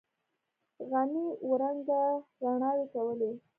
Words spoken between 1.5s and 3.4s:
رنگه رڼاوې کولې.